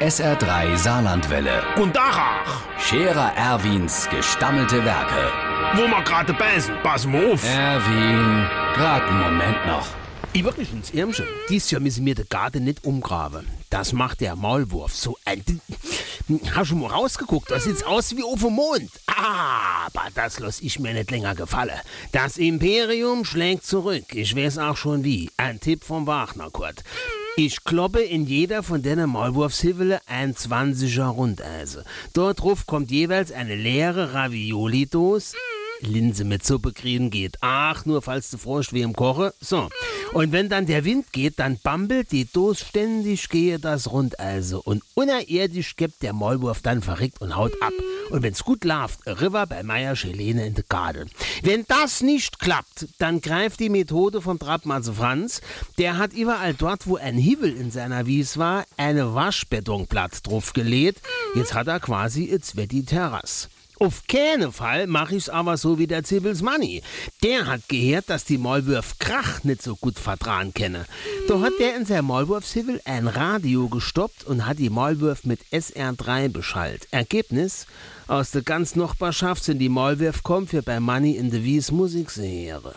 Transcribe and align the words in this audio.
SR3 0.00 0.76
Saarlandwelle. 0.76 1.60
Und 1.76 1.96
Dachach, 1.96 2.62
Scherer 2.78 3.32
Erwins 3.36 4.08
gestammelte 4.08 4.84
Werke. 4.84 5.32
wo 5.74 5.88
wir 5.88 6.02
gerade 6.04 6.32
beißen, 6.32 6.72
pass 6.84 7.04
mal 7.04 7.32
auf. 7.32 7.44
Erwin, 7.44 8.46
grad 8.74 9.02
einen 9.02 9.20
Moment 9.20 9.66
noch. 9.66 9.86
Übrigens, 10.34 10.90
Irmchen, 10.92 11.26
dies 11.48 11.68
Jahr 11.72 11.80
müssen 11.80 12.06
wir 12.06 12.14
den 12.14 12.28
Garten 12.28 12.62
nicht 12.62 12.84
umgraben. 12.84 13.48
Das 13.70 13.92
macht 13.92 14.20
der 14.20 14.36
Maulwurf 14.36 14.94
so 14.94 15.18
ein... 15.24 15.42
Hast 16.54 16.68
schon 16.68 16.80
mal 16.80 16.90
rausgeguckt? 16.90 17.50
Das 17.50 17.64
sieht 17.64 17.84
aus 17.84 18.14
wie 18.14 18.22
auf 18.22 18.40
dem 18.40 18.52
Mond. 18.52 18.90
Aber 19.06 20.10
das 20.14 20.38
lass 20.38 20.60
ich 20.60 20.78
mir 20.78 20.92
nicht 20.92 21.10
länger 21.10 21.34
gefallen. 21.34 21.80
Das 22.12 22.36
Imperium 22.36 23.24
schlägt 23.24 23.64
zurück. 23.64 24.04
Ich 24.14 24.36
weiß 24.36 24.58
auch 24.58 24.76
schon 24.76 25.02
wie. 25.02 25.30
Ein 25.38 25.58
Tipp 25.58 25.82
vom 25.82 26.06
Wagner, 26.06 26.50
Kurt. 26.50 26.84
Ich 27.40 27.62
kloppe 27.62 28.00
in 28.00 28.26
jeder 28.26 28.64
von 28.64 28.82
denen 28.82 29.10
Maulwurfshivele 29.10 30.00
ein 30.06 30.34
20er 30.34 31.04
Rundeise. 31.04 31.84
Dort 32.12 32.40
drauf 32.40 32.66
kommt 32.66 32.90
jeweils 32.90 33.30
eine 33.30 33.54
leere 33.54 34.12
Ravioli-Dose. 34.12 35.36
Linse 35.80 36.24
mit 36.24 36.44
Suppe 36.44 36.72
kriegen 36.72 37.10
geht. 37.10 37.36
Ach, 37.40 37.84
nur 37.84 38.02
falls 38.02 38.30
du 38.30 38.38
frohst 38.38 38.72
wie 38.72 38.82
im 38.82 38.94
Koche. 38.94 39.34
So. 39.40 39.68
Und 40.12 40.32
wenn 40.32 40.48
dann 40.48 40.66
der 40.66 40.84
Wind 40.84 41.12
geht, 41.12 41.38
dann 41.38 41.58
bambelt 41.62 42.12
die 42.12 42.24
Dose 42.24 42.64
ständig 42.64 43.28
gehe 43.28 43.58
das 43.58 43.90
Rundeise. 43.90 44.60
Und 44.62 44.82
unerirdisch 44.94 45.76
gibt 45.76 46.02
der 46.02 46.12
Maulwurf 46.12 46.62
dann 46.62 46.82
verrickt 46.82 47.20
und 47.20 47.36
haut 47.36 47.52
ab. 47.60 47.72
Und 48.10 48.22
wenn's 48.22 48.44
gut 48.44 48.64
läuft, 48.64 49.00
River 49.06 49.46
bei 49.46 49.62
Meier 49.62 49.96
Schelene 49.96 50.46
in 50.46 50.54
de 50.54 50.64
Garden. 50.66 51.10
Wenn 51.42 51.64
das 51.68 52.00
nicht 52.00 52.38
klappt, 52.38 52.88
dann 52.98 53.20
greift 53.20 53.60
die 53.60 53.68
Methode 53.68 54.22
vom 54.22 54.38
Trappmatze 54.38 54.94
Franz. 54.94 55.42
Der 55.76 55.98
hat 55.98 56.14
überall 56.14 56.54
dort, 56.54 56.86
wo 56.86 56.96
ein 56.96 57.18
Hivel 57.18 57.54
in 57.54 57.70
seiner 57.70 58.06
Wies 58.06 58.38
war, 58.38 58.64
eine 58.76 59.14
Waschbetonplatte 59.14 60.22
draufgelegt. 60.22 61.02
Jetzt 61.34 61.54
hat 61.54 61.68
er 61.68 61.80
quasi 61.80 62.24
jetzt 62.24 62.54
die 62.56 62.84
Terrasse. 62.84 63.48
Auf 63.80 64.02
keinen 64.08 64.50
Fall 64.52 64.88
mache 64.88 65.14
ich's 65.14 65.28
aber 65.28 65.56
so 65.56 65.78
wie 65.78 65.86
der 65.86 66.02
Zibbels 66.02 66.42
Manni. 66.42 66.82
Der 67.22 67.46
hat 67.46 67.68
gehört, 67.68 68.10
dass 68.10 68.24
die 68.24 68.38
Maulwurf 68.38 68.98
Krach 68.98 69.44
nicht 69.44 69.62
so 69.62 69.76
gut 69.76 69.98
vertragen 69.98 70.52
kenne. 70.52 70.84
Da 71.28 71.40
hat 71.40 71.52
der 71.60 71.76
in 71.76 71.86
sein 71.86 72.04
Maulwurfshivel 72.04 72.80
ein 72.84 73.06
Radio 73.06 73.68
gestoppt 73.68 74.24
und 74.24 74.46
hat 74.46 74.58
die 74.58 74.70
Maulwurf 74.70 75.24
mit 75.24 75.40
SR3 75.52 76.28
beschallt. 76.28 76.88
Ergebnis? 76.90 77.66
Aus 78.08 78.32
der 78.32 78.42
ganz 78.42 78.74
Nachbarschaft 78.74 79.44
sind 79.44 79.58
die 79.58 79.68
Maulwurf 79.68 80.24
kommen 80.24 80.48
für 80.48 80.62
bei 80.62 80.80
Manni 80.80 81.12
in 81.12 81.30
de 81.30 81.44
Wies 81.44 81.70
Musik 81.70 82.10
hören. 82.16 82.74